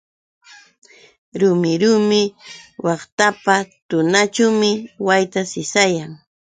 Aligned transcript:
Rumi 1.39 1.71
rumi 1.81 2.21
waqtapa 2.85 3.55
tunaćhuumi 3.89 4.71
wayta 5.07 5.41
sisayan. 5.51 6.11